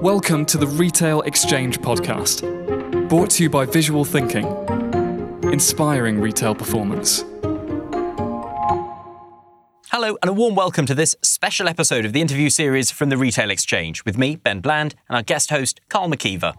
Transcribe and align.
Welcome 0.00 0.46
to 0.46 0.58
the 0.58 0.66
Retail 0.66 1.22
Exchange 1.22 1.80
podcast, 1.80 3.08
brought 3.08 3.30
to 3.30 3.42
you 3.42 3.50
by 3.50 3.66
Visual 3.66 4.04
Thinking, 4.04 4.46
inspiring 5.42 6.20
retail 6.20 6.54
performance. 6.54 7.24
Hello, 9.90 10.16
and 10.22 10.28
a 10.28 10.32
warm 10.32 10.54
welcome 10.54 10.86
to 10.86 10.94
this 10.94 11.16
special 11.22 11.66
episode 11.66 12.04
of 12.04 12.12
the 12.12 12.20
interview 12.20 12.48
series 12.48 12.92
from 12.92 13.08
the 13.08 13.16
Retail 13.16 13.50
Exchange 13.50 14.04
with 14.04 14.16
me, 14.16 14.36
Ben 14.36 14.60
Bland, 14.60 14.94
and 15.08 15.16
our 15.16 15.22
guest 15.24 15.50
host, 15.50 15.80
Karl 15.88 16.08
McKeever. 16.08 16.54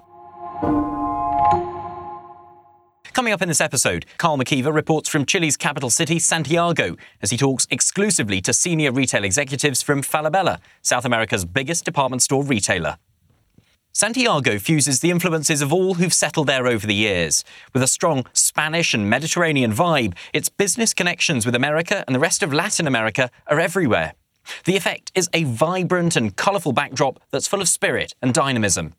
Coming 3.19 3.33
up 3.33 3.41
in 3.41 3.49
this 3.49 3.59
episode, 3.59 4.05
Karl 4.17 4.37
McKeever 4.37 4.73
reports 4.73 5.09
from 5.09 5.25
Chile's 5.25 5.57
capital 5.57 5.89
city, 5.89 6.19
Santiago, 6.19 6.95
as 7.21 7.31
he 7.31 7.35
talks 7.35 7.67
exclusively 7.69 8.39
to 8.39 8.53
senior 8.53 8.93
retail 8.93 9.25
executives 9.25 9.81
from 9.81 10.01
Falabella, 10.01 10.59
South 10.81 11.03
America's 11.03 11.43
biggest 11.43 11.83
department 11.83 12.21
store 12.21 12.45
retailer. 12.45 12.97
Santiago 13.91 14.57
fuses 14.57 15.01
the 15.01 15.11
influences 15.11 15.61
of 15.61 15.73
all 15.73 15.95
who've 15.95 16.13
settled 16.13 16.47
there 16.47 16.65
over 16.65 16.87
the 16.87 16.95
years. 16.95 17.43
With 17.73 17.83
a 17.83 17.87
strong 17.87 18.25
Spanish 18.31 18.93
and 18.93 19.09
Mediterranean 19.09 19.73
vibe, 19.73 20.15
its 20.33 20.47
business 20.47 20.93
connections 20.93 21.45
with 21.45 21.55
America 21.55 22.05
and 22.07 22.15
the 22.15 22.21
rest 22.21 22.41
of 22.41 22.53
Latin 22.53 22.87
America 22.87 23.29
are 23.47 23.59
everywhere. 23.59 24.13
The 24.63 24.77
effect 24.77 25.11
is 25.13 25.29
a 25.33 25.43
vibrant 25.43 26.15
and 26.15 26.37
colourful 26.37 26.71
backdrop 26.71 27.19
that's 27.31 27.49
full 27.49 27.59
of 27.59 27.67
spirit 27.67 28.13
and 28.21 28.33
dynamism. 28.33 28.93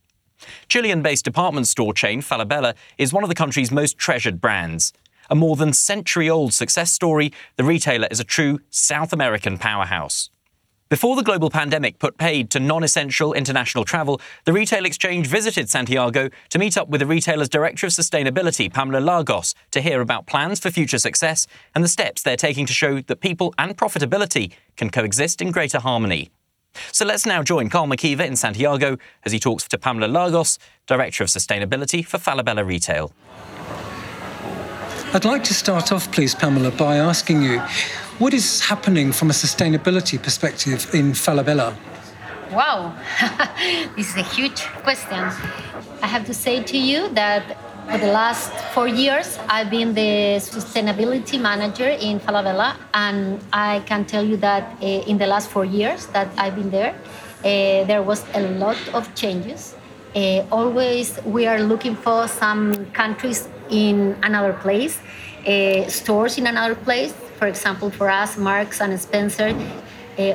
Chilean 0.68 1.02
based 1.02 1.24
department 1.24 1.66
store 1.66 1.92
chain 1.92 2.22
Falabella 2.22 2.74
is 2.98 3.12
one 3.12 3.22
of 3.22 3.28
the 3.28 3.34
country's 3.34 3.70
most 3.70 3.98
treasured 3.98 4.40
brands. 4.40 4.92
A 5.30 5.34
more 5.34 5.56
than 5.56 5.72
century 5.72 6.28
old 6.28 6.52
success 6.52 6.90
story, 6.92 7.32
the 7.56 7.64
retailer 7.64 8.08
is 8.10 8.18
a 8.18 8.24
true 8.24 8.60
South 8.70 9.12
American 9.12 9.58
powerhouse. 9.58 10.30
Before 10.90 11.14
the 11.14 11.22
global 11.22 11.50
pandemic 11.50 12.00
put 12.00 12.18
paid 12.18 12.50
to 12.50 12.58
non 12.58 12.82
essential 12.82 13.32
international 13.32 13.84
travel, 13.84 14.20
the 14.44 14.52
Retail 14.52 14.84
Exchange 14.84 15.28
visited 15.28 15.70
Santiago 15.70 16.30
to 16.48 16.58
meet 16.58 16.77
up 16.77 16.88
with 16.88 16.98
the 16.98 17.06
retailer's 17.06 17.48
Director 17.48 17.86
of 17.86 17.92
Sustainability, 17.92 18.72
Pamela 18.72 18.98
Lagos, 18.98 19.54
to 19.70 19.80
hear 19.80 20.00
about 20.00 20.27
plans 20.27 20.58
for 20.58 20.69
future 20.69 20.98
success 20.98 21.47
and 21.77 21.84
the 21.84 21.88
steps 21.88 22.25
they're 22.25 22.36
taking 22.36 22.66
to 22.66 22.72
show 22.72 23.00
that 23.02 23.20
people 23.20 23.54
and 23.56 23.78
profitability 23.78 24.50
can 24.77 24.91
coexist 24.91 25.41
in 25.41 25.52
greater 25.52 25.78
harmony. 25.78 26.32
So 26.92 27.04
let's 27.04 27.26
now 27.26 27.42
join 27.42 27.68
Karl 27.68 27.86
McKeever 27.86 28.26
in 28.26 28.36
Santiago 28.36 28.96
as 29.24 29.32
he 29.32 29.38
talks 29.38 29.66
to 29.68 29.78
Pamela 29.78 30.06
Lagos, 30.06 30.58
Director 30.86 31.24
of 31.24 31.30
Sustainability 31.30 32.04
for 32.04 32.18
Falabella 32.18 32.66
Retail. 32.66 33.12
I'd 35.12 35.24
like 35.24 35.42
to 35.44 35.54
start 35.54 35.91
off, 35.91 36.10
please, 36.12 36.34
Pamela, 36.34 36.70
by 36.70 36.96
asking 36.96 37.42
you 37.42 37.60
what 38.20 38.34
is 38.34 38.60
happening 38.60 39.12
from 39.12 39.30
a 39.30 39.32
sustainability 39.32 40.22
perspective 40.22 40.94
in 40.94 41.12
Falabella? 41.12 41.74
Wow, 42.52 42.94
this 43.96 44.10
is 44.10 44.16
a 44.16 44.22
huge 44.22 44.62
question. 44.84 45.18
I 46.02 46.06
have 46.06 46.26
to 46.26 46.34
say 46.34 46.62
to 46.62 46.78
you 46.78 47.08
that 47.10 47.56
for 47.91 47.98
the 47.98 48.12
last 48.12 48.52
four 48.72 48.86
years, 48.86 49.36
I've 49.48 49.69
been 49.69 49.94
the 49.94 50.38
sustainability 50.38 51.41
manager 51.41 51.88
in 51.88 52.20
Falabella, 52.20 52.77
and 52.94 53.41
I 53.52 53.80
can 53.80 54.05
tell 54.05 54.24
you 54.24 54.36
that 54.36 54.77
uh, 54.80 54.86
in 54.86 55.19
the 55.19 55.27
last 55.27 55.50
four 55.50 55.64
years 55.64 56.06
that 56.06 56.28
I've 56.38 56.55
been 56.55 56.70
there, 56.70 56.94
uh, 56.94 57.84
there 57.91 58.02
was 58.02 58.22
a 58.34 58.42
lot 58.58 58.78
of 58.94 59.12
changes. 59.16 59.74
Uh, 60.14 60.44
always, 60.52 61.19
we 61.24 61.47
are 61.47 61.58
looking 61.58 61.97
for 61.97 62.28
some 62.28 62.86
countries 62.92 63.48
in 63.70 64.16
another 64.22 64.52
place, 64.52 65.00
stores 65.88 66.38
in 66.38 66.47
another 66.47 66.77
place. 66.77 67.12
For 67.38 67.48
example, 67.48 67.91
for 67.91 68.08
us, 68.08 68.36
Marks 68.36 68.80
and 68.80 69.00
Spencer, 69.00 69.52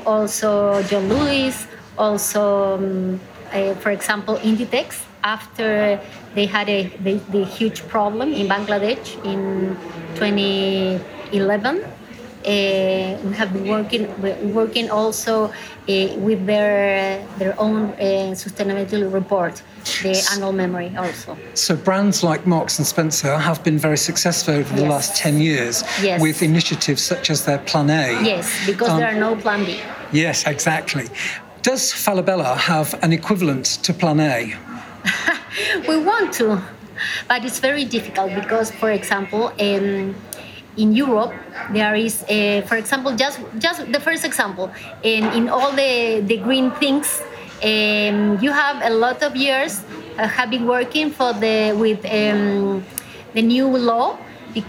also 0.05 0.83
John 0.83 1.07
Lewis, 1.07 1.67
also, 1.97 2.75
um, 2.75 3.19
for 3.79 3.91
example, 3.91 4.35
Inditex 4.37 5.05
after 5.25 5.99
they 6.35 6.45
had 6.45 6.69
a 6.69 6.83
the, 7.03 7.15
the 7.35 7.43
huge 7.43 7.85
problem 7.87 8.31
in 8.31 8.47
Bangladesh 8.47 9.05
in 9.25 9.75
2011. 10.15 11.83
Uh, 12.45 13.17
we 13.23 13.33
have 13.33 13.51
been 13.51 13.67
working 13.67 14.05
working 14.53 14.91
also 14.91 15.45
uh, 15.45 15.51
with 16.17 16.45
their 16.45 17.25
their 17.39 17.59
own 17.59 17.89
uh, 17.93 18.35
sustainability 18.35 19.11
report, 19.11 19.63
the 20.03 20.15
annual 20.31 20.51
memory 20.51 20.95
also. 20.95 21.35
So 21.55 21.75
brands 21.75 22.21
like 22.21 22.45
Marks 22.45 22.77
and 22.77 22.85
Spencer 22.85 23.35
have 23.39 23.63
been 23.63 23.79
very 23.79 23.97
successful 23.97 24.53
over 24.53 24.75
the 24.75 24.83
yes. 24.83 24.91
last 24.91 25.15
ten 25.15 25.41
years 25.41 25.83
yes. 26.03 26.21
with 26.21 26.43
initiatives 26.43 27.01
such 27.01 27.31
as 27.31 27.45
their 27.45 27.57
Plan 27.57 27.89
A. 27.89 28.23
Yes, 28.23 28.45
because 28.67 28.89
um, 28.89 28.99
there 28.99 29.09
are 29.09 29.19
no 29.19 29.35
Plan 29.35 29.65
B. 29.65 29.79
Yes, 30.11 30.45
exactly. 30.45 31.07
Does 31.63 31.91
Falabella 31.91 32.55
have 32.57 32.93
an 33.01 33.11
equivalent 33.11 33.65
to 33.85 33.91
Plan 33.91 34.19
A? 34.19 34.53
we 35.87 35.97
want 35.97 36.33
to, 36.33 36.61
but 37.27 37.45
it's 37.45 37.59
very 37.59 37.85
difficult 37.85 38.33
because, 38.35 38.71
for 38.71 38.91
example, 38.91 39.51
in 39.57 40.15
in 40.77 40.93
Europe, 40.93 41.33
there 41.71 41.95
is, 41.95 42.23
a, 42.27 42.61
for 42.67 42.75
example, 42.75 43.15
just 43.15 43.39
just 43.59 43.91
the 43.91 43.99
first 43.99 44.25
example, 44.25 44.71
in, 45.03 45.23
in 45.31 45.49
all 45.49 45.71
the, 45.71 46.21
the 46.25 46.37
green 46.37 46.71
things, 46.71 47.21
um, 47.63 48.37
you 48.41 48.51
have 48.51 48.81
a 48.83 48.89
lot 48.89 49.23
of 49.23 49.35
years 49.35 49.81
uh, 50.17 50.27
have 50.27 50.49
been 50.49 50.67
working 50.67 51.11
for 51.11 51.33
the 51.33 51.73
with 51.73 52.03
um, 52.05 52.83
the 53.33 53.41
new 53.41 53.67
law 53.67 54.17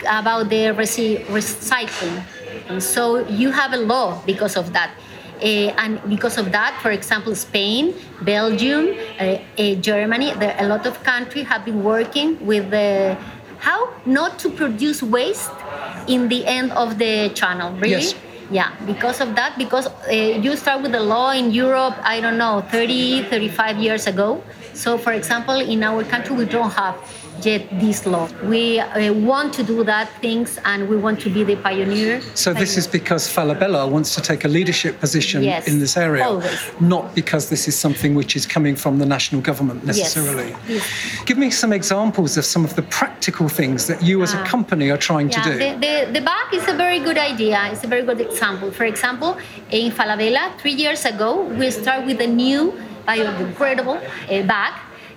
about 0.07 0.49
the 0.49 0.71
recycling, 0.75 2.23
and 2.69 2.83
so 2.83 3.27
you 3.29 3.51
have 3.51 3.73
a 3.73 3.77
law 3.79 4.23
because 4.27 4.57
of 4.57 4.73
that. 4.73 4.91
Uh, 5.37 5.75
and 5.83 6.01
because 6.09 6.39
of 6.39 6.53
that, 6.53 6.79
for 6.83 6.91
example, 6.91 7.35
Spain, 7.35 7.95
Belgium, 8.23 8.97
uh, 9.21 9.39
uh, 9.59 9.75
Germany, 9.77 10.33
there, 10.35 10.57
a 10.59 10.67
lot 10.67 10.87
of 10.87 11.03
countries 11.03 11.47
have 11.47 11.65
been 11.65 11.83
working 11.85 12.45
with 12.45 12.71
the 12.71 13.17
how 13.59 13.93
not 14.05 14.39
to 14.39 14.51
produce 14.51 15.03
waste 15.03 15.51
in 16.07 16.29
the 16.29 16.47
end 16.47 16.73
of 16.73 16.99
the 16.99 17.31
channel. 17.31 17.73
Really? 17.73 17.91
Yes. 17.91 18.15
Yeah, 18.51 18.71
because 18.87 19.21
of 19.21 19.35
that, 19.35 19.59
because 19.59 19.89
uh, 19.89 20.13
you 20.13 20.55
start 20.55 20.83
with 20.83 20.93
the 20.93 21.01
law 21.01 21.33
in 21.33 21.51
Europe, 21.51 21.97
I 22.03 22.21
don't 22.21 22.39
know, 22.39 22.61
30, 22.71 23.25
35 23.25 23.79
years 23.79 24.07
ago. 24.07 24.43
So, 24.73 24.99
for 24.99 25.13
example, 25.13 25.59
in 25.59 25.83
our 25.83 26.05
country, 26.05 26.37
we 26.37 26.45
don't 26.45 26.71
have 26.71 26.95
yet 27.45 27.69
this 27.81 28.07
law. 28.07 28.29
We 28.45 28.81
uh, 28.81 29.13
want 29.13 29.53
to 29.55 29.63
do 29.63 29.85
that 29.85 30.09
things 30.21 30.59
and 30.65 30.89
we 30.89 30.97
want 30.97 31.21
to 31.21 31.31
be 31.31 31.43
the 31.45 31.57
pioneer. 31.57 32.21
So 32.35 32.53
pioneer. 32.53 32.61
this 32.61 32.77
is 32.77 32.87
because 32.87 33.29
Falabella 33.29 33.91
wants 33.91 34.15
to 34.15 34.21
take 34.23 34.45
a 34.45 34.49
leadership 34.49 35.01
position 35.01 35.43
yes, 35.43 35.67
in 35.67 35.79
this 35.79 35.97
area, 35.97 36.25
always. 36.25 36.61
not 36.81 37.15
because 37.15 37.51
this 37.51 37.69
is 37.69 37.77
something 37.79 38.15
which 38.15 38.37
is 38.37 38.47
coming 38.47 38.77
from 38.77 38.99
the 38.99 39.07
national 39.07 39.41
government 39.43 39.85
necessarily. 39.85 40.51
Yes. 40.51 40.69
yes. 40.69 41.25
Give 41.25 41.39
me 41.39 41.51
some 41.51 41.73
examples 41.73 42.37
of 42.37 42.45
some 42.45 42.65
of 42.65 42.75
the 42.77 42.83
practical 42.83 43.49
things 43.49 43.87
that 43.87 44.03
you 44.03 44.23
as 44.23 44.35
a 44.35 44.39
ah. 44.39 44.47
company 44.47 44.91
are 44.91 44.99
trying 44.99 45.31
yeah, 45.31 45.43
to 45.43 45.51
do. 45.51 45.59
The, 45.59 45.71
the, 45.87 46.13
the 46.19 46.25
bag 46.25 46.55
is 46.55 46.67
a 46.69 46.75
very 46.75 47.01
good 47.01 47.19
idea. 47.19 47.69
It's 47.73 47.85
a 47.85 47.89
very 47.89 48.03
good 48.03 48.21
example. 48.21 48.71
For 48.71 48.85
example, 48.85 49.37
in 49.71 49.93
Falabella, 49.93 50.59
three 50.59 50.73
years 50.73 51.05
ago, 51.05 51.43
we 51.43 51.71
started 51.71 52.07
with 52.07 52.21
a 52.21 52.27
new 52.27 52.73
biodegradable 53.07 53.99
uh, 54.03 54.47
bag 54.47 54.73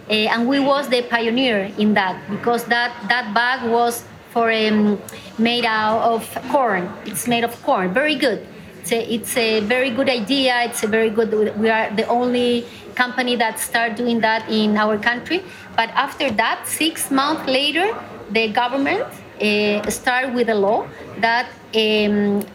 uh, 0.10 0.14
and 0.14 0.48
we 0.48 0.60
was 0.60 0.90
the 0.90 1.04
pioneer 1.04 1.72
in 1.78 1.94
that 1.94 2.20
because 2.30 2.66
that 2.66 2.92
that 3.10 3.34
bag 3.34 3.70
was 3.70 4.04
for 4.32 4.52
um, 4.52 5.00
made 5.38 5.66
out 5.66 6.02
of 6.02 6.24
corn. 6.50 6.92
It's 7.06 7.28
made 7.28 7.44
of 7.44 7.62
corn. 7.64 7.94
Very 7.94 8.16
good. 8.16 8.46
It's 8.82 8.92
a, 8.92 9.14
it's 9.14 9.38
a 9.38 9.60
very 9.62 9.92
good 9.92 10.10
idea. 10.10 10.64
It's 10.64 10.84
a 10.84 10.88
very 10.88 11.10
good. 11.10 11.58
We 11.60 11.70
are 11.70 11.94
the 11.96 12.08
only 12.08 12.66
company 12.96 13.36
that 13.36 13.60
start 13.60 13.96
doing 13.96 14.20
that 14.22 14.50
in 14.50 14.78
our 14.78 14.98
country. 14.98 15.44
But 15.76 15.90
after 15.90 16.32
that, 16.32 16.68
six 16.68 17.12
months 17.12 17.46
later, 17.48 17.96
the 18.32 18.50
government 18.50 19.06
uh, 19.42 19.90
start 19.90 20.34
with 20.34 20.50
a 20.50 20.56
law 20.56 20.88
that 21.20 21.50
um, 21.76 22.46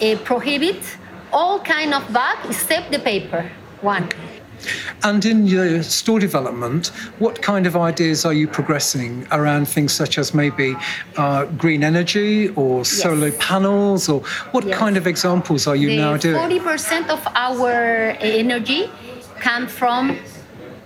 uh, 0.00 0.16
prohibits 0.24 0.96
all 1.32 1.60
kind 1.60 1.92
of 1.92 2.10
bag 2.12 2.38
except 2.48 2.90
the 2.90 2.98
paper 2.98 3.50
one. 3.82 4.08
And 5.02 5.24
in 5.24 5.46
your 5.46 5.82
store 5.82 6.18
development, 6.18 6.88
what 7.18 7.40
kind 7.42 7.66
of 7.66 7.76
ideas 7.76 8.24
are 8.24 8.32
you 8.32 8.48
progressing 8.48 9.26
around 9.30 9.68
things 9.68 9.92
such 9.92 10.18
as 10.18 10.34
maybe 10.34 10.76
uh, 11.16 11.44
green 11.56 11.84
energy 11.84 12.48
or 12.50 12.78
yes. 12.78 12.88
solar 12.90 13.32
panels, 13.32 14.08
or 14.08 14.20
what 14.52 14.64
yes. 14.64 14.78
kind 14.78 14.96
of 14.96 15.06
examples 15.06 15.66
are 15.66 15.76
you 15.76 15.88
the 15.88 15.96
now 15.96 16.16
doing? 16.16 16.36
Forty 16.36 16.60
percent 16.60 17.08
of 17.10 17.26
our 17.34 17.70
energy 18.20 18.90
comes 19.38 19.70
from 19.70 20.18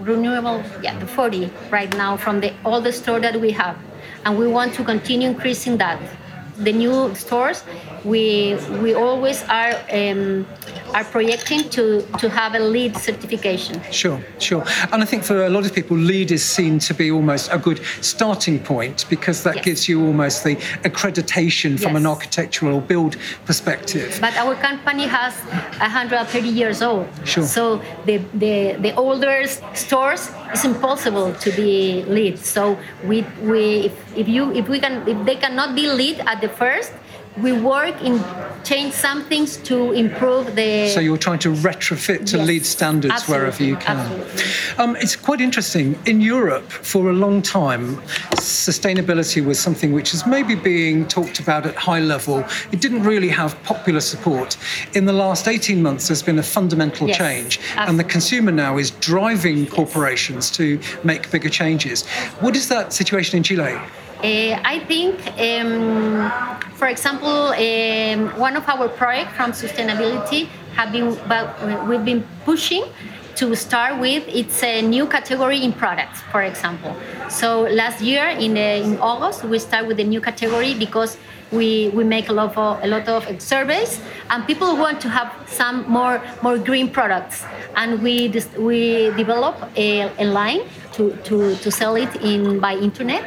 renewable. 0.01 0.63
Yeah, 0.83 0.99
the 0.99 1.07
forty 1.07 1.51
right 1.71 1.95
now 1.97 2.17
from 2.17 2.41
the 2.41 2.53
all 2.65 2.81
the 2.81 2.93
store 2.93 3.21
that 3.21 3.41
we 3.41 3.53
have, 3.53 3.77
and 4.25 4.39
we 4.39 4.47
want 4.47 4.75
to 4.75 4.85
continue 4.85 5.29
increasing 5.29 5.79
that. 5.79 6.01
The 6.59 6.73
new 6.73 7.15
stores, 7.15 7.65
we 8.05 8.57
we 8.83 8.95
always 8.95 9.43
are 9.49 9.75
um, 9.91 10.47
are 10.95 11.05
projecting 11.05 11.69
to 11.71 12.03
to 12.19 12.29
have 12.29 12.55
a 12.55 12.59
LEED 12.59 12.97
certification. 12.97 13.81
Sure, 13.91 14.21
sure. 14.39 14.65
And 14.93 15.03
I 15.03 15.07
think 15.07 15.25
for 15.25 15.47
a 15.47 15.49
lot 15.49 15.65
of 15.65 15.73
people, 15.75 15.97
LEED 15.97 16.31
is 16.31 16.45
seen 16.45 16.79
to 16.81 16.95
be 16.95 17.11
almost 17.11 17.51
a 17.53 17.59
good 17.59 17.81
starting 18.01 18.59
point 18.59 19.07
because 19.09 19.43
that 19.45 19.57
Yes. 19.57 19.65
gives 19.65 19.89
you 19.89 20.05
almost 20.07 20.45
the 20.45 20.57
accreditation 20.85 21.79
from 21.81 21.97
an 21.97 22.07
architectural 22.07 22.81
build 22.81 23.17
perspective. 23.47 24.19
But 24.21 24.37
our 24.37 24.55
company 24.55 25.07
has 25.07 25.35
130 25.81 26.49
years 26.49 26.83
old. 26.83 27.07
Sure. 27.25 27.45
So 27.45 27.81
the, 28.05 28.19
the, 28.35 28.77
the 28.81 28.95
older 28.95 29.47
stores 29.75 30.31
it's 30.53 30.65
impossible 30.65 31.33
to 31.35 31.51
be 31.53 32.05
LEED. 32.07 32.39
So 32.39 32.79
we, 33.05 33.25
we 33.43 33.87
if, 33.89 34.17
if 34.17 34.29
you 34.29 34.53
if 34.53 34.69
we 34.69 34.79
can 34.81 35.07
if 35.09 35.25
they 35.25 35.37
cannot 35.37 35.75
be 35.75 35.87
LEED 35.91 36.21
at 36.27 36.42
the 36.43 36.49
first, 36.49 36.93
we 37.41 37.53
work 37.53 37.97
in 38.03 38.23
change 38.63 38.93
some 38.93 39.25
things 39.25 39.57
to 39.57 39.93
improve 39.93 40.55
the 40.55 40.89
So 40.89 41.01
you're 41.01 41.17
trying 41.17 41.39
to 41.41 41.51
retrofit 41.69 42.27
to 42.27 42.37
Yes, 42.37 42.47
LEED 42.47 42.67
standards 42.67 43.27
wherever 43.27 43.63
you 43.65 43.77
can. 43.77 43.97
absolutely. 43.97 44.43
Um, 44.85 44.97
it's 44.97 45.17
quite 45.17 45.41
interesting. 45.41 45.99
In 46.05 46.21
Europe, 46.21 46.71
for 46.71 47.09
a 47.09 47.13
long 47.15 47.41
time, 47.41 47.97
sustainability 48.37 49.43
was 49.43 49.59
something 49.59 49.93
which 49.95 50.13
is 50.13 50.27
maybe 50.27 50.55
being 50.55 51.09
talked 51.09 51.41
about 51.41 51.65
at 51.65 51.75
high 51.75 52.01
level. 52.01 52.45
It 52.71 52.81
didn't 52.83 53.03
really 53.03 53.31
have 53.31 53.51
popular 53.63 54.01
support. 54.01 54.59
In 54.93 55.07
the 55.07 55.15
last 55.15 55.49
18 55.49 55.83
months, 55.83 56.09
there's 56.09 56.23
been 56.23 56.39
a 56.39 56.43
fundamental 56.43 57.09
Yes, 57.09 57.17
change, 57.17 57.59
and 57.59 57.77
the 57.77 57.81
absolutely. 58.05 58.11
consumer 58.11 58.53
now 58.53 58.77
is 58.77 58.91
driving 59.13 59.67
corporations 59.67 60.51
to 60.59 60.79
make 61.03 61.31
bigger 61.31 61.49
changes. 61.49 62.07
What 62.41 62.57
is 62.57 62.69
that 62.69 62.93
situation 62.93 63.39
in 63.39 63.43
Chile? 63.43 63.79
Uh, 64.23 64.57
I 64.65 64.79
think, 64.87 65.19
um, 65.41 66.31
for 66.75 66.87
example, 66.87 67.29
um, 67.29 68.39
one 68.39 68.57
of 68.57 68.69
our 68.69 68.89
projects 68.89 69.35
from 69.35 69.51
sustainability 69.51 70.47
have 70.77 70.93
been, 70.93 71.19
but 71.27 71.59
we've 71.89 72.05
been 72.05 72.25
pushing 72.45 72.85
to 73.35 73.57
start 73.57 73.99
with. 73.99 74.23
It's 74.29 74.63
a 74.63 74.81
new 74.81 75.07
category 75.07 75.65
in 75.65 75.73
products, 75.73 76.21
for 76.31 76.43
example. 76.43 76.95
So 77.29 77.63
last 77.63 78.01
year 78.01 78.29
in, 78.29 78.57
uh, 78.57 78.87
in 78.87 78.99
August 78.99 79.43
we 79.43 79.59
start 79.59 79.89
with 79.89 79.99
a 79.99 80.05
new 80.05 80.21
category 80.21 80.75
because 80.75 81.19
we, 81.51 81.89
we 81.89 82.05
make 82.05 82.29
a 82.29 82.33
lot 82.33 82.57
of 82.57 82.83
a 82.83 82.87
lot 82.87 83.09
of 83.09 83.43
surveys 83.43 84.01
and 84.31 84.47
people 84.47 84.77
want 84.77 85.01
to 85.03 85.09
have 85.09 85.31
some 85.47 85.85
more 85.89 86.23
more 86.43 86.57
green 86.57 86.89
products 86.89 87.45
and 87.77 88.01
we 88.03 88.29
we 88.57 89.11
develop 89.17 89.57
a, 89.77 90.11
a 90.19 90.25
line 90.25 90.61
to, 90.93 91.17
to, 91.25 91.57
to 91.57 91.71
sell 91.71 91.97
it 91.97 92.15
in 92.23 92.59
by 92.59 92.75
internet 92.75 93.25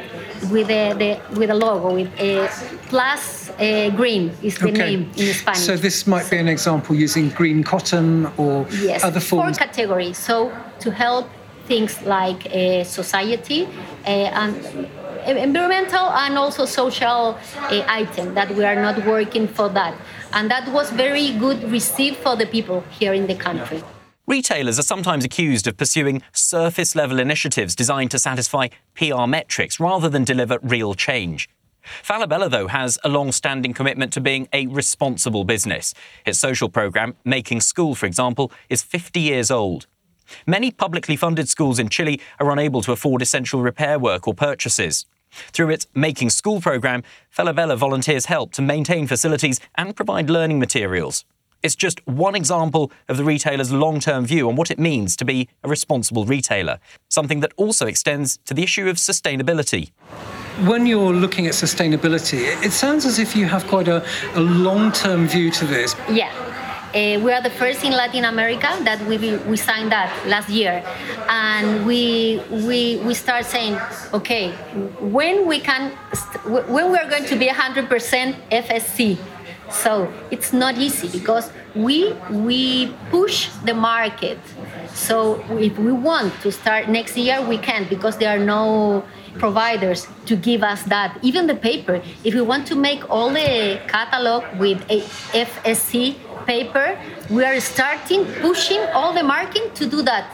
with 0.50 0.70
a 0.70 0.92
the, 0.94 1.38
with 1.38 1.50
a 1.50 1.54
logo 1.54 1.94
with 1.94 2.10
a 2.20 2.48
plus 2.88 3.50
uh, 3.50 3.90
green 3.96 4.30
is 4.42 4.56
the 4.58 4.70
name 4.70 5.10
in 5.16 5.34
Spanish. 5.34 5.60
So 5.60 5.76
this 5.76 6.06
might 6.06 6.28
be 6.30 6.38
an 6.38 6.48
example 6.48 6.94
using 6.94 7.30
green 7.30 7.62
cotton 7.62 8.26
or 8.36 8.66
yes, 8.70 9.04
other 9.04 9.20
forms. 9.20 9.58
four 9.58 9.66
categories. 9.66 10.18
So 10.18 10.52
to 10.80 10.90
help 10.90 11.28
things 11.66 12.00
like 12.02 12.46
uh, 12.46 12.84
society 12.84 13.64
uh, 14.04 14.42
and 14.42 14.88
environmental 15.26 16.06
and 16.10 16.38
also 16.38 16.64
social 16.64 17.36
uh, 17.36 17.84
item 17.88 18.34
that 18.34 18.54
we 18.54 18.64
are 18.64 18.80
not 18.80 19.04
working 19.04 19.48
for 19.48 19.68
that, 19.70 19.94
and 20.32 20.50
that 20.50 20.70
was 20.72 20.90
very 20.90 21.32
good 21.32 21.62
received 21.70 22.18
for 22.18 22.36
the 22.36 22.46
people 22.46 22.84
here 22.90 23.12
in 23.12 23.26
the 23.26 23.34
country. 23.34 23.82
Retailers 24.28 24.76
are 24.76 24.82
sometimes 24.82 25.24
accused 25.24 25.68
of 25.68 25.76
pursuing 25.76 26.20
surface 26.32 26.96
level 26.96 27.20
initiatives 27.20 27.76
designed 27.76 28.10
to 28.10 28.18
satisfy 28.18 28.66
PR 28.96 29.24
metrics 29.26 29.78
rather 29.78 30.08
than 30.08 30.24
deliver 30.24 30.58
real 30.62 30.94
change. 30.94 31.48
Falabella, 32.02 32.50
though, 32.50 32.66
has 32.66 32.98
a 33.04 33.08
long 33.08 33.30
standing 33.30 33.72
commitment 33.72 34.12
to 34.14 34.20
being 34.20 34.48
a 34.52 34.66
responsible 34.66 35.44
business. 35.44 35.94
Its 36.24 36.40
social 36.40 36.68
programme, 36.68 37.14
Making 37.24 37.60
School, 37.60 37.94
for 37.94 38.06
example, 38.06 38.50
is 38.68 38.82
50 38.82 39.20
years 39.20 39.52
old. 39.52 39.86
Many 40.44 40.72
publicly 40.72 41.14
funded 41.14 41.48
schools 41.48 41.78
in 41.78 41.88
Chile 41.88 42.20
are 42.40 42.50
unable 42.50 42.82
to 42.82 42.90
afford 42.90 43.22
essential 43.22 43.62
repair 43.62 43.96
work 43.96 44.26
or 44.26 44.34
purchases. 44.34 45.06
Through 45.52 45.70
its 45.70 45.86
Making 45.94 46.30
School 46.30 46.60
programme, 46.60 47.04
Falabella 47.32 47.76
volunteers 47.76 48.26
help 48.26 48.50
to 48.54 48.62
maintain 48.62 49.06
facilities 49.06 49.60
and 49.76 49.94
provide 49.94 50.28
learning 50.28 50.58
materials. 50.58 51.24
It's 51.62 51.74
just 51.74 52.00
one 52.06 52.34
example 52.34 52.92
of 53.08 53.16
the 53.16 53.24
retailer's 53.24 53.72
long 53.72 54.00
term 54.00 54.24
view 54.26 54.48
on 54.48 54.56
what 54.56 54.70
it 54.70 54.78
means 54.78 55.16
to 55.16 55.24
be 55.24 55.48
a 55.64 55.68
responsible 55.68 56.24
retailer, 56.24 56.78
something 57.08 57.40
that 57.40 57.52
also 57.56 57.86
extends 57.86 58.38
to 58.46 58.54
the 58.54 58.62
issue 58.62 58.88
of 58.88 58.96
sustainability. 58.96 59.90
When 60.66 60.86
you're 60.86 61.12
looking 61.12 61.46
at 61.46 61.54
sustainability, 61.54 62.40
it- 62.52 62.66
it 62.66 62.72
sounds 62.72 63.04
as 63.04 63.18
if 63.18 63.34
you 63.36 63.46
have 63.46 63.66
quite 63.66 63.88
a, 63.88 64.04
a 64.34 64.40
long 64.40 64.92
term 64.92 65.26
view 65.26 65.50
to 65.52 65.64
this. 65.66 65.94
Yeah. 66.10 66.30
Uh, 66.94 67.20
we 67.20 67.30
are 67.32 67.42
the 67.42 67.50
first 67.50 67.84
in 67.84 67.92
Latin 67.92 68.24
America 68.24 68.68
that 68.84 68.98
we, 69.06 69.18
we 69.50 69.56
signed 69.56 69.92
that 69.92 70.10
last 70.26 70.48
year, 70.48 70.82
and 71.28 71.84
we 71.84 72.40
we 72.50 72.96
we 73.04 73.12
start 73.12 73.44
saying, 73.44 73.76
okay, 74.14 74.52
when 75.00 75.46
we 75.46 75.60
can, 75.60 75.92
st- 76.14 76.44
when 76.70 76.90
we 76.90 76.96
are 76.96 77.10
going 77.10 77.26
to 77.26 77.36
be 77.36 77.48
100% 77.48 77.88
FSC. 78.50 79.18
So 79.70 80.12
it's 80.30 80.52
not 80.52 80.78
easy 80.78 81.08
because 81.08 81.50
we 81.74 82.14
we 82.30 82.94
push 83.10 83.48
the 83.64 83.74
market. 83.74 84.38
So 84.94 85.42
if 85.58 85.78
we 85.78 85.92
want 85.92 86.32
to 86.42 86.52
start 86.52 86.88
next 86.88 87.16
year, 87.16 87.42
we 87.42 87.58
can't 87.58 87.88
because 87.88 88.16
there 88.16 88.30
are 88.30 88.44
no 88.44 89.04
providers 89.38 90.06
to 90.26 90.36
give 90.36 90.62
us 90.62 90.82
that. 90.84 91.18
Even 91.22 91.46
the 91.46 91.54
paper, 91.54 92.00
if 92.24 92.34
we 92.34 92.40
want 92.40 92.66
to 92.68 92.74
make 92.74 93.08
all 93.10 93.30
the 93.30 93.80
catalog 93.86 94.44
with 94.58 94.80
a 94.90 95.00
FSC 95.34 96.16
paper, 96.46 96.98
we 97.28 97.44
are 97.44 97.60
starting 97.60 98.24
pushing 98.40 98.80
all 98.94 99.12
the 99.12 99.22
market 99.22 99.74
to 99.74 99.86
do 99.86 100.02
that. 100.02 100.30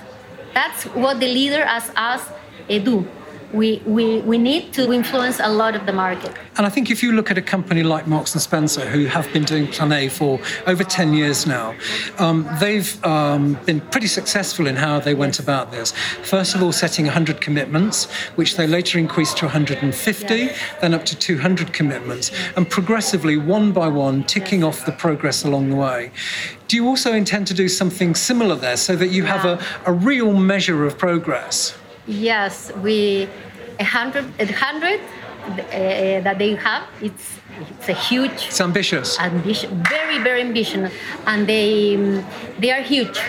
That's 0.55 0.85
what 0.95 1.21
the 1.21 1.27
leader 1.27 1.63
as 1.63 1.91
us 1.97 2.23
uh, 2.71 2.79
do. 2.79 3.09
We, 3.53 3.83
we, 3.85 4.21
we 4.21 4.39
need 4.39 4.73
to 4.75 4.93
influence 4.93 5.39
a 5.39 5.49
lot 5.49 5.75
of 5.75 5.85
the 5.85 5.93
market. 5.93 6.33
And 6.57 6.67
I 6.67 6.71
think 6.71 6.91
if 6.91 7.03
you 7.03 7.13
look 7.13 7.31
at 7.31 7.39
a 7.39 7.43
company 7.43 7.83
like 7.83 8.07
Marks 8.07 8.35
and 8.35 8.43
Spencer, 8.43 8.89
who 8.89 9.07
have 9.07 9.31
been 9.33 9.45
doing 9.45 9.67
Plan 9.67 9.93
A 9.93 10.09
for 10.09 10.41
over 10.67 10.85
10 10.85 11.13
years 11.13 11.47
now, 11.47 11.75
um, 12.19 12.49
they've 12.61 13.05
um, 13.05 13.55
been 13.65 13.81
pretty 13.81 14.07
successful 14.07 14.67
in 14.67 14.77
how 14.77 15.01
they 15.01 15.15
went 15.15 15.39
about 15.39 15.71
this. 15.71 15.93
First 16.23 16.55
of 16.55 16.63
all, 16.63 16.73
setting 16.73 17.05
100 17.07 17.41
commitments, 17.41 18.11
which 18.37 18.57
they 18.57 18.67
later 18.67 18.99
increased 18.99 19.37
to 19.39 19.47
150, 19.47 20.49
then 20.81 20.95
up 20.95 21.05
to 21.07 21.17
200 21.17 21.73
commitments, 21.73 22.31
and 22.57 22.69
progressively, 22.69 23.37
one 23.37 23.73
by 23.73 23.89
one, 23.89 24.25
ticking 24.25 24.65
off 24.65 24.87
the 24.87 24.93
progress 24.93 25.45
along 25.45 25.71
the 25.71 25.77
way. 25.77 26.11
Do 26.69 26.77
you 26.77 26.87
also 26.87 27.13
intend 27.13 27.47
to 27.49 27.55
do 27.55 27.69
something 27.69 28.15
similar 28.15 28.57
there 28.57 28.79
so 28.79 28.97
that 28.97 29.09
you 29.09 29.25
have 29.25 29.45
a, 29.45 29.63
a 29.85 29.93
real 29.93 30.33
measure 30.33 30.87
of 30.87 30.97
progress? 30.97 31.77
Yes, 32.07 32.73
we 32.83 33.29
a 33.79 33.85
hundred 33.85 34.25
a 34.41 34.47
hundred 34.53 35.01
uh, 35.01 36.21
that 36.27 36.37
they 36.39 36.55
have. 36.57 36.83
It's 37.01 37.39
it's 37.79 37.89
a 37.89 37.93
huge 37.95 38.47
It's 38.49 38.61
ambitious. 38.61 39.19
ambition, 39.21 39.83
very 39.89 40.19
very 40.19 40.41
ambitious, 40.41 40.93
and 41.27 41.47
they 41.47 41.95
um, 41.97 42.25
they 42.59 42.71
are 42.71 42.83
huge 42.83 43.21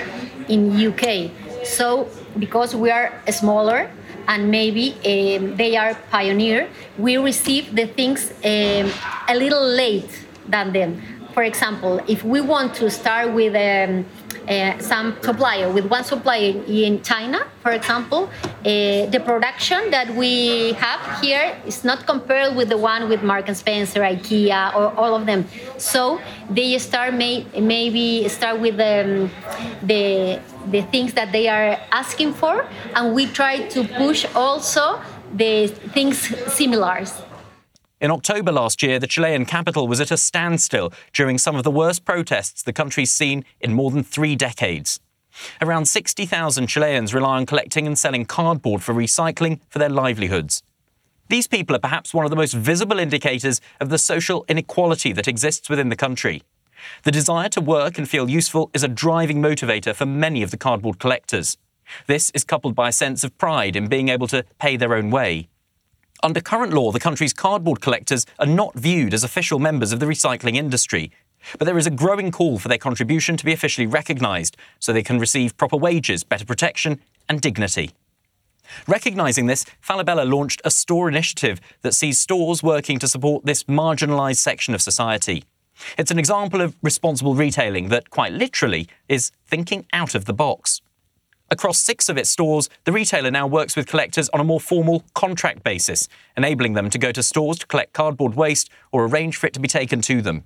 in 0.50 0.72
UK. 0.74 1.30
So 1.66 2.10
because 2.40 2.76
we 2.76 2.90
are 2.90 3.14
smaller 3.32 3.90
and 4.28 4.50
maybe 4.50 4.94
um, 5.06 5.56
they 5.56 5.76
are 5.78 5.94
pioneer, 6.10 6.68
we 6.98 7.18
receive 7.18 7.76
the 7.76 7.86
things 7.88 8.32
um, 8.44 8.90
a 9.30 9.36
little 9.36 9.66
late 9.68 10.26
than 10.48 10.74
them. 10.74 11.02
For 11.34 11.44
example, 11.44 12.00
if 12.08 12.24
we 12.24 12.42
want 12.42 12.76
to 12.76 12.90
start 12.90 13.34
with 13.34 13.56
um, 13.56 14.06
uh, 14.48 14.78
some 14.80 15.16
supplier, 15.22 15.72
with 15.72 15.86
one 15.86 16.04
supplier 16.04 16.54
in 16.68 17.02
China, 17.02 17.48
for 17.62 17.72
example, 17.72 18.30
uh, 18.44 19.06
the 19.08 19.22
production 19.24 19.92
that 19.92 20.14
we 20.16 20.74
have 20.74 21.22
here 21.22 21.56
is 21.66 21.84
not 21.84 22.06
compared 22.06 22.56
with 22.56 22.70
the 22.70 22.78
one 22.78 23.10
with 23.10 23.24
Mark 23.24 23.48
and 23.48 23.58
Spencer, 23.58 24.02
IKEA, 24.02 24.76
or 24.76 24.94
all 24.98 25.16
of 25.16 25.26
them. 25.26 25.48
So 25.78 26.20
they 26.50 26.78
start 26.78 27.14
may, 27.14 27.46
maybe 27.60 28.28
start 28.30 28.60
with 28.60 28.76
um, 28.80 29.32
the 29.82 30.40
the 30.72 30.82
things 30.84 31.14
that 31.14 31.32
they 31.32 31.48
are 31.50 31.78
asking 31.92 32.34
for, 32.34 32.66
and 32.96 33.14
we 33.14 33.28
try 33.28 33.68
to 33.68 33.84
push 33.84 34.26
also 34.34 35.02
the 35.36 35.68
things 35.68 36.18
similar. 36.54 37.04
In 38.04 38.12
October 38.12 38.52
last 38.52 38.84
year, 38.84 39.00
the 39.00 39.08
Chilean 39.08 39.46
capital 39.46 39.88
was 39.88 40.02
at 40.02 40.12
a 40.12 40.18
standstill 40.18 40.92
during 41.14 41.38
some 41.38 41.56
of 41.56 41.64
the 41.64 41.72
worst 41.72 42.04
protests 42.04 42.62
the 42.62 42.74
country's 42.74 43.12
seen 43.12 43.46
in 43.62 43.72
more 43.72 43.92
than 43.92 44.04
three 44.04 44.36
decades. 44.36 45.00
Around 45.62 45.86
60,000 45.86 46.68
Chileans 46.68 47.14
rely 47.14 47.38
on 47.38 47.46
collecting 47.46 47.88
and 47.88 47.98
selling 47.98 48.26
cardboard 48.26 48.84
for 48.84 48.94
recycling 48.94 49.62
for 49.70 49.80
their 49.80 49.88
livelihoods. 49.88 50.64
These 51.30 51.48
people 51.48 51.78
are 51.78 51.80
perhaps 51.80 52.14
one 52.14 52.26
of 52.26 52.30
the 52.30 52.36
most 52.36 52.54
visible 52.54 53.00
indicators 53.00 53.62
of 53.80 53.88
the 53.88 53.98
social 53.98 54.44
inequality 54.50 55.14
that 55.14 55.30
exists 55.30 55.70
within 55.70 55.88
the 55.88 55.96
country. 55.96 56.44
The 57.04 57.12
desire 57.12 57.48
to 57.48 57.62
work 57.62 57.98
and 57.98 58.10
feel 58.10 58.30
useful 58.30 58.70
is 58.74 58.84
a 58.84 58.90
driving 58.90 59.42
motivator 59.42 59.96
for 59.96 60.06
many 60.06 60.44
of 60.44 60.52
the 60.52 60.58
cardboard 60.58 61.00
collectors. 61.00 61.58
This 62.08 62.32
is 62.32 62.44
coupled 62.44 62.76
by 62.76 62.90
a 62.90 62.92
sense 62.92 63.24
of 63.24 63.38
pride 63.38 63.78
in 63.78 63.88
being 63.88 64.10
able 64.10 64.28
to 64.28 64.44
pay 64.60 64.76
their 64.76 64.94
own 64.94 65.10
way. 65.10 65.48
Under 66.24 66.40
current 66.40 66.72
law, 66.72 66.94
the 66.94 67.02
country's 67.02 67.34
cardboard 67.34 67.82
collectors 67.82 68.26
are 68.40 68.46
not 68.46 68.74
viewed 68.76 69.14
as 69.14 69.26
official 69.26 69.60
members 69.60 69.92
of 69.92 70.00
the 70.00 70.06
recycling 70.06 70.56
industry. 70.56 71.12
But 71.60 71.66
there 71.66 71.78
is 71.78 71.86
a 71.86 71.92
growing 71.92 72.32
call 72.32 72.60
for 72.60 72.70
their 72.70 72.78
contribution 72.78 73.36
to 73.36 73.44
be 73.44 73.52
officially 73.52 73.86
recognised 73.86 74.56
so 74.80 74.94
they 74.94 75.04
can 75.04 75.20
receive 75.20 75.58
proper 75.58 75.76
wages, 75.76 76.24
better 76.24 76.46
protection, 76.46 77.02
and 77.28 77.42
dignity. 77.42 77.92
Recognising 78.88 79.48
this, 79.48 79.66
Falabella 79.86 80.26
launched 80.26 80.62
a 80.64 80.72
store 80.72 81.10
initiative 81.10 81.60
that 81.82 81.94
sees 81.94 82.20
stores 82.20 82.64
working 82.64 83.00
to 83.00 83.08
support 83.10 83.46
this 83.46 83.66
marginalised 83.66 84.38
section 84.38 84.74
of 84.74 84.82
society. 84.82 85.44
It's 85.98 86.12
an 86.12 86.20
example 86.20 86.62
of 86.62 86.74
responsible 86.82 87.36
retailing 87.36 87.90
that, 87.90 88.10
quite 88.10 88.32
literally, 88.32 88.88
is 89.10 89.34
thinking 89.46 89.86
out 89.92 90.16
of 90.16 90.24
the 90.24 90.34
box. 90.34 90.80
Across 91.54 91.82
six 91.82 92.10
of 92.10 92.18
its 92.18 92.32
stores, 92.32 92.68
the 92.84 92.92
retailer 92.92 93.30
now 93.30 93.46
works 93.46 93.76
with 93.76 93.86
collectors 93.86 94.28
on 94.30 94.40
a 94.40 94.44
more 94.44 94.60
formal 94.60 95.04
contract 95.14 95.64
basis, 95.64 96.10
enabling 96.36 96.74
them 96.74 96.90
to 96.90 96.98
go 96.98 97.12
to 97.12 97.22
stores 97.22 97.60
to 97.60 97.68
collect 97.68 97.94
cardboard 97.94 98.34
waste 98.34 98.72
or 98.92 99.06
arrange 99.06 99.38
for 99.38 99.46
it 99.46 99.54
to 99.54 99.60
be 99.60 99.68
taken 99.68 100.02
to 100.02 100.24
them. 100.24 100.46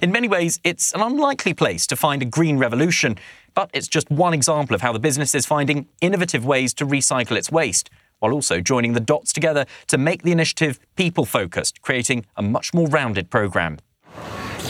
In 0.00 0.10
many 0.10 0.26
ways, 0.26 0.58
it's 0.64 0.92
an 0.94 1.00
unlikely 1.00 1.54
place 1.54 1.86
to 1.86 1.94
find 1.94 2.22
a 2.22 2.24
green 2.24 2.58
revolution, 2.58 3.18
but 3.54 3.70
it's 3.72 3.86
just 3.86 4.10
one 4.10 4.34
example 4.34 4.74
of 4.74 4.80
how 4.80 4.92
the 4.92 4.98
business 4.98 5.32
is 5.32 5.46
finding 5.46 5.86
innovative 6.00 6.44
ways 6.44 6.74
to 6.74 6.84
recycle 6.84 7.36
its 7.36 7.52
waste, 7.52 7.88
while 8.18 8.32
also 8.32 8.60
joining 8.60 8.94
the 8.94 9.00
dots 9.00 9.32
together 9.32 9.64
to 9.86 9.96
make 9.96 10.24
the 10.24 10.32
initiative 10.32 10.80
people 10.96 11.24
focused, 11.24 11.80
creating 11.82 12.26
a 12.36 12.42
much 12.42 12.74
more 12.74 12.88
rounded 12.88 13.30
programme 13.30 13.78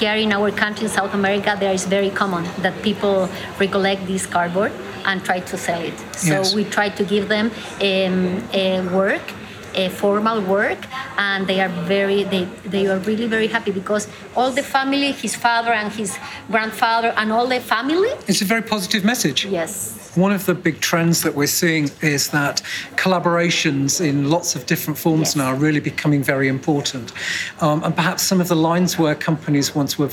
here 0.02 0.16
in 0.16 0.32
our 0.32 0.50
country 0.50 0.88
South 0.88 1.14
America, 1.14 1.56
there 1.60 1.72
is 1.72 1.84
very 1.84 2.10
common 2.10 2.42
that 2.58 2.74
people 2.82 3.28
recollect 3.60 4.04
this 4.04 4.26
cardboard 4.26 4.72
and 5.04 5.24
try 5.24 5.40
to 5.40 5.56
sell 5.56 5.82
it. 5.82 5.98
So 6.14 6.34
yes. 6.34 6.54
we 6.54 6.64
try 6.64 6.88
to 6.90 7.04
give 7.04 7.28
them 7.28 7.50
um, 7.80 8.48
a 8.52 8.80
work 8.92 9.22
a 9.74 9.88
formal 9.88 10.40
work 10.42 10.78
and 11.18 11.46
they 11.46 11.60
are 11.60 11.68
very 11.86 12.24
they, 12.24 12.44
they 12.64 12.86
are 12.86 12.98
really 13.00 13.26
very 13.26 13.46
happy 13.46 13.70
because 13.70 14.08
all 14.36 14.50
the 14.50 14.62
family 14.62 15.12
his 15.12 15.34
father 15.34 15.72
and 15.72 15.92
his 15.92 16.18
grandfather 16.50 17.12
and 17.16 17.32
all 17.32 17.46
the 17.46 17.60
family 17.60 18.10
it's 18.28 18.42
a 18.42 18.44
very 18.44 18.62
positive 18.62 19.04
message 19.04 19.44
yes 19.46 20.02
one 20.14 20.30
of 20.32 20.44
the 20.44 20.54
big 20.54 20.80
trends 20.80 21.22
that 21.22 21.34
we're 21.34 21.46
seeing 21.46 21.88
is 22.02 22.28
that 22.30 22.60
collaborations 22.96 23.98
in 24.04 24.28
lots 24.28 24.54
of 24.54 24.66
different 24.66 24.98
forms 24.98 25.28
yes. 25.28 25.36
now 25.36 25.46
are 25.46 25.54
really 25.54 25.80
becoming 25.80 26.22
very 26.22 26.48
important. 26.48 27.12
Um, 27.62 27.82
and 27.82 27.96
perhaps 27.96 28.22
some 28.22 28.38
of 28.38 28.48
the 28.48 28.54
lines 28.54 28.98
where 28.98 29.14
companies 29.14 29.74
once 29.74 29.98
were 29.98 30.08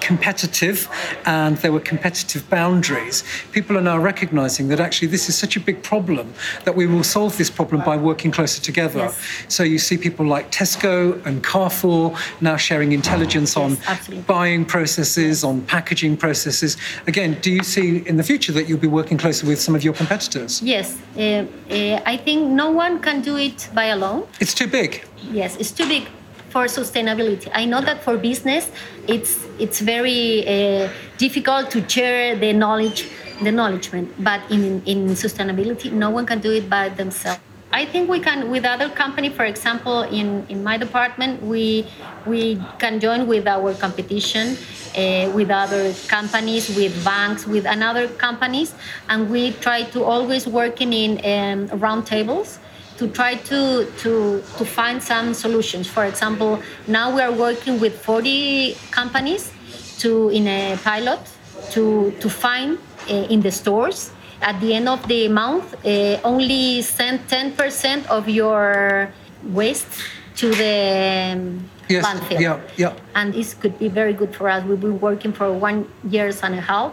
competitive 0.00 0.88
and 1.26 1.56
there 1.58 1.72
were 1.72 1.80
competitive 1.80 2.48
boundaries, 2.48 3.24
people 3.50 3.76
are 3.76 3.82
now 3.82 3.98
recognizing 3.98 4.68
that 4.68 4.78
actually 4.78 5.08
this 5.08 5.28
is 5.28 5.36
such 5.36 5.56
a 5.56 5.60
big 5.60 5.82
problem 5.82 6.32
that 6.64 6.76
we 6.76 6.86
will 6.86 7.02
solve 7.02 7.36
this 7.36 7.50
problem 7.50 7.82
by 7.84 7.96
working 7.96 8.30
closer 8.30 8.62
together. 8.62 8.99
Yes. 9.04 9.44
So 9.48 9.62
you 9.62 9.78
see 9.78 9.96
people 9.96 10.26
like 10.26 10.50
Tesco 10.50 11.24
and 11.26 11.44
Carrefour 11.44 12.16
now 12.40 12.56
sharing 12.56 12.92
intelligence 12.92 13.56
on 13.56 13.76
buying 14.26 14.64
processes, 14.64 15.44
on 15.44 15.62
packaging 15.62 16.16
processes. 16.16 16.76
Again, 17.06 17.38
do 17.40 17.50
you 17.50 17.62
see 17.62 17.98
in 18.06 18.16
the 18.16 18.22
future 18.22 18.52
that 18.52 18.68
you'll 18.68 18.78
be 18.78 18.86
working 18.86 19.18
closer 19.18 19.46
with 19.46 19.60
some 19.60 19.74
of 19.74 19.82
your 19.82 19.94
competitors? 19.94 20.62
Yes, 20.62 20.98
uh, 21.16 21.20
uh, 21.20 22.00
I 22.06 22.16
think 22.16 22.48
no 22.50 22.70
one 22.70 23.00
can 23.00 23.20
do 23.20 23.36
it 23.36 23.68
by 23.74 23.86
alone. 23.86 24.26
It's 24.40 24.54
too 24.54 24.66
big. 24.66 25.04
Yes, 25.32 25.56
it's 25.56 25.72
too 25.72 25.88
big 25.88 26.08
for 26.50 26.64
sustainability. 26.64 27.48
I 27.54 27.64
know 27.64 27.80
that 27.80 28.02
for 28.02 28.16
business, 28.16 28.70
it's 29.06 29.38
it's 29.58 29.80
very 29.80 30.46
uh, 30.46 30.88
difficult 31.18 31.70
to 31.70 31.88
share 31.88 32.36
the 32.36 32.52
knowledge, 32.52 33.08
the 33.40 33.48
acknowledgement. 33.48 34.08
But 34.18 34.40
in 34.50 34.82
in 34.84 35.08
sustainability, 35.14 35.92
no 35.92 36.10
one 36.10 36.26
can 36.26 36.40
do 36.40 36.52
it 36.52 36.68
by 36.68 36.88
themselves. 36.88 37.40
I 37.72 37.84
think 37.86 38.10
we 38.10 38.18
can 38.18 38.50
with 38.50 38.64
other 38.64 38.88
company, 38.88 39.28
for 39.28 39.44
example, 39.44 40.02
in, 40.02 40.44
in 40.48 40.64
my 40.64 40.76
department, 40.76 41.40
we 41.42 41.86
we 42.26 42.60
can 42.80 42.98
join 42.98 43.28
with 43.28 43.46
our 43.46 43.74
competition, 43.74 44.56
uh, 44.98 45.30
with 45.30 45.50
other 45.50 45.94
companies, 46.08 46.68
with 46.76 46.92
banks, 47.04 47.46
with 47.46 47.66
another 47.66 48.08
companies, 48.08 48.74
and 49.08 49.30
we 49.30 49.52
try 49.52 49.84
to 49.94 50.02
always 50.02 50.48
working 50.48 50.92
in 50.92 51.20
um, 51.24 51.78
round 51.78 52.06
tables 52.06 52.58
to 52.98 53.08
try 53.08 53.34
to, 53.34 53.86
to, 53.98 54.42
to 54.58 54.64
find 54.64 55.02
some 55.02 55.32
solutions. 55.32 55.86
For 55.86 56.04
example, 56.04 56.60
now 56.86 57.14
we 57.14 57.22
are 57.22 57.32
working 57.32 57.80
with 57.80 57.98
40 57.98 58.76
companies 58.90 59.52
to 60.00 60.28
in 60.28 60.46
a 60.46 60.76
pilot 60.84 61.20
to, 61.70 62.10
to 62.20 62.28
find 62.28 62.78
uh, 63.08 63.14
in 63.14 63.40
the 63.40 63.50
stores 63.50 64.10
at 64.42 64.60
the 64.60 64.74
end 64.74 64.88
of 64.88 65.06
the 65.08 65.28
month, 65.28 65.74
uh, 65.84 66.18
only 66.24 66.82
send 66.82 67.20
10% 67.28 68.06
of 68.06 68.28
your 68.28 69.10
waste 69.44 69.86
to 70.36 70.50
the 70.50 71.34
um, 71.34 71.68
yes, 71.88 72.06
landfill. 72.06 72.40
Yeah, 72.40 72.60
yeah. 72.76 72.94
And 73.14 73.34
this 73.34 73.54
could 73.54 73.78
be 73.78 73.88
very 73.88 74.12
good 74.12 74.34
for 74.34 74.48
us. 74.48 74.64
We've 74.64 74.80
been 74.80 75.00
working 75.00 75.32
for 75.32 75.52
one 75.52 75.88
years 76.08 76.42
and 76.42 76.54
a 76.54 76.60
half. 76.60 76.92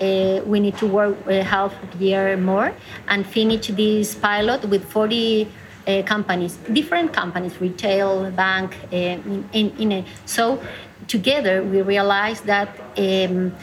Uh, 0.00 0.40
we 0.44 0.60
need 0.60 0.76
to 0.78 0.86
work 0.86 1.16
a 1.26 1.42
half 1.42 1.72
year 1.98 2.36
more 2.36 2.72
and 3.08 3.26
finish 3.26 3.68
this 3.68 4.14
pilot 4.14 4.64
with 4.66 4.84
40 4.84 5.48
uh, 5.86 6.02
companies, 6.02 6.56
different 6.72 7.12
companies, 7.12 7.58
retail, 7.60 8.30
bank, 8.32 8.76
uh, 8.92 8.96
in, 8.96 9.48
in, 9.52 9.76
in 9.78 9.92
a, 9.92 10.04
so 10.26 10.60
together 11.06 11.62
we 11.62 11.80
realized 11.80 12.44
that 12.44 12.68
um, 12.98 13.54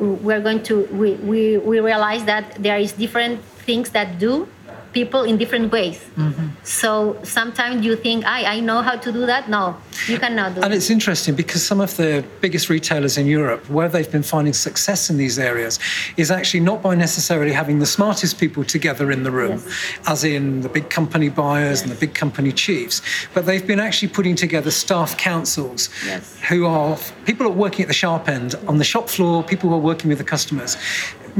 we're 0.00 0.40
going 0.40 0.62
to 0.64 0.84
we, 0.92 1.14
we, 1.14 1.58
we 1.58 1.80
realize 1.80 2.24
that 2.24 2.54
there 2.62 2.78
is 2.78 2.92
different 2.92 3.42
things 3.66 3.90
that 3.90 4.18
do 4.18 4.48
people 4.92 5.22
in 5.22 5.36
different 5.38 5.70
ways. 5.72 5.98
Mm-hmm. 6.16 6.48
So 6.64 7.18
sometimes 7.22 7.84
you 7.84 7.96
think, 7.96 8.24
I, 8.26 8.56
I 8.56 8.60
know 8.60 8.82
how 8.82 8.96
to 8.96 9.12
do 9.12 9.26
that. 9.26 9.48
No, 9.48 9.76
you 10.08 10.18
cannot 10.18 10.54
do 10.54 10.62
And 10.62 10.74
it's 10.74 10.90
interesting 10.90 11.34
because 11.34 11.64
some 11.64 11.80
of 11.80 11.96
the 11.96 12.24
biggest 12.40 12.68
retailers 12.68 13.16
in 13.16 13.26
Europe, 13.26 13.68
where 13.70 13.88
they've 13.88 14.10
been 14.10 14.22
finding 14.22 14.52
success 14.52 15.10
in 15.10 15.16
these 15.16 15.38
areas, 15.38 15.78
is 16.16 16.30
actually 16.30 16.60
not 16.60 16.82
by 16.82 16.94
necessarily 16.94 17.52
having 17.52 17.78
the 17.78 17.86
smartest 17.86 18.38
people 18.38 18.64
together 18.64 19.10
in 19.10 19.22
the 19.22 19.30
room, 19.30 19.62
yes. 19.64 19.98
as 20.06 20.24
in 20.24 20.60
the 20.62 20.68
big 20.68 20.90
company 20.90 21.28
buyers 21.28 21.80
yes. 21.80 21.82
and 21.82 21.90
the 21.90 22.00
big 22.06 22.14
company 22.14 22.52
chiefs, 22.52 23.02
but 23.34 23.46
they've 23.46 23.66
been 23.66 23.80
actually 23.80 24.08
putting 24.08 24.34
together 24.34 24.70
staff 24.70 25.16
councils 25.16 25.88
yes. 26.04 26.38
who 26.48 26.66
are 26.66 26.96
people 27.24 27.46
are 27.46 27.50
working 27.50 27.82
at 27.82 27.88
the 27.88 27.94
sharp 27.94 28.28
end 28.28 28.54
on 28.66 28.78
the 28.78 28.84
shop 28.84 29.08
floor, 29.08 29.42
people 29.42 29.70
who 29.70 29.76
are 29.76 29.78
working 29.78 30.08
with 30.08 30.18
the 30.18 30.24
customers 30.24 30.76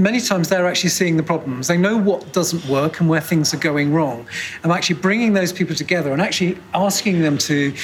many 0.02 0.20
times 0.20 0.48
they're 0.48 0.66
actually 0.66 0.90
seeing 0.90 1.16
the 1.16 1.22
problems. 1.22 1.68
They 1.68 1.76
know 1.76 1.96
what 1.96 2.32
doesn't 2.32 2.64
work 2.66 3.00
and 3.00 3.08
where 3.08 3.20
things 3.20 3.52
are 3.54 3.58
going 3.58 3.92
wrong. 3.92 4.26
And 4.62 4.72
actually 4.72 5.00
bringing 5.00 5.32
those 5.32 5.52
people 5.52 5.74
together 5.74 6.12
and 6.12 6.20
actually 6.20 6.58
asking 6.74 7.20
them 7.20 7.38
to 7.38 7.74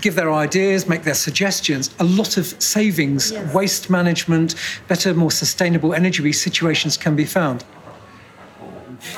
give 0.00 0.14
their 0.14 0.32
ideas, 0.32 0.88
make 0.88 1.02
their 1.02 1.14
suggestions, 1.14 1.94
a 1.98 2.04
lot 2.04 2.36
of 2.36 2.46
savings, 2.62 3.32
yes. 3.32 3.54
waste 3.54 3.90
management, 3.90 4.54
better, 4.88 5.14
more 5.14 5.30
sustainable 5.30 5.94
energy 5.94 6.32
situations 6.32 6.96
can 6.96 7.16
be 7.16 7.24
found. 7.24 7.64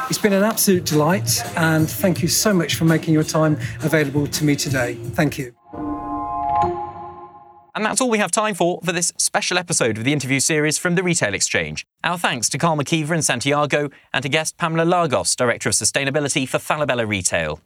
It's 0.09 0.19
been 0.19 0.33
an 0.33 0.43
absolute 0.43 0.85
delight, 0.87 1.43
and 1.57 1.91
thank 1.91 2.23
you 2.23 2.29
so 2.29 2.55
much 2.55 2.77
for 2.77 2.87
making 2.87 3.13
your 3.13 3.25
time 3.25 3.59
available 3.83 4.27
to 4.27 4.45
me 4.45 4.57
today. 4.57 4.95
Thank 4.95 5.37
you. 5.39 5.64
And 7.75 7.85
that's 7.85 8.01
all 8.01 8.09
we 8.09 8.19
have 8.19 8.31
time 8.31 8.55
for 8.55 8.81
for 8.85 8.93
this 8.93 9.13
special 9.19 9.59
episode 9.59 9.99
of 9.99 10.05
the 10.05 10.13
interview 10.13 10.41
series 10.41 10.79
from 10.79 10.95
the 10.95 11.03
Retail 11.03 11.35
Exchange. 11.35 11.85
Our 12.05 12.19
thanks 12.19 12.49
to 12.51 12.59
Karl 12.59 12.77
McKeever 12.77 13.15
in 13.15 13.23
Santiago 13.23 13.91
and 14.13 14.23
to 14.23 14.29
guest 14.29 14.57
Pamela 14.57 14.85
Lagos, 14.85 15.35
Director 15.35 15.69
of 15.69 15.75
Sustainability 15.75 16.49
for 16.49 16.59
Falabella 16.59 17.07
Retail. 17.07 17.61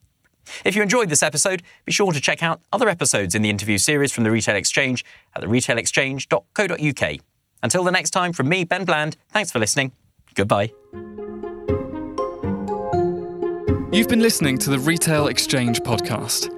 If 0.65 0.75
you 0.75 0.83
enjoyed 0.83 1.11
this 1.11 1.23
episode, 1.23 1.63
be 1.85 1.93
sure 1.93 2.13
to 2.13 2.21
check 2.21 2.43
out 2.43 2.63
other 2.73 2.89
episodes 2.89 3.35
in 3.35 3.43
the 3.43 3.51
interview 3.51 3.77
series 3.77 4.13
from 4.13 4.25
the 4.25 4.31
Retail 4.31 4.57
Exchange 4.57 5.05
at 5.37 5.43
theretailexchange.co.uk. 5.43 7.21
Until 7.63 7.85
the 7.85 7.91
next 7.91 8.11
time, 8.11 8.33
from 8.33 8.49
me, 8.49 8.65
Ben 8.65 8.85
Bland, 8.85 9.17
thanks 9.31 9.51
for 9.51 9.59
listening. 9.59 9.93
Goodbye. 10.35 10.73
You've 13.91 14.09
been 14.09 14.21
listening 14.21 14.59
to 14.59 14.71
the 14.71 14.79
Retail 14.79 15.29
Exchange 15.29 15.81
podcast. 15.81 16.58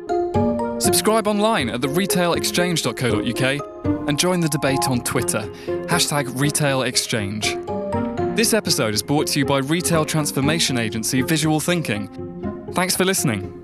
Subscribe 0.80 1.28
online 1.28 1.68
at 1.68 1.82
theretailexchange.co.uk 1.82 4.08
and 4.08 4.18
join 4.18 4.40
the 4.40 4.48
debate 4.48 4.88
on 4.88 5.04
Twitter, 5.04 5.42
hashtag 5.86 6.40
Retail 6.40 6.82
Exchange. 6.82 7.54
This 8.34 8.54
episode 8.54 8.94
is 8.94 9.02
brought 9.02 9.26
to 9.28 9.38
you 9.38 9.44
by 9.44 9.58
retail 9.58 10.06
transformation 10.06 10.78
agency 10.78 11.20
Visual 11.20 11.60
Thinking. 11.60 12.08
Thanks 12.72 12.96
for 12.96 13.04
listening. 13.04 13.59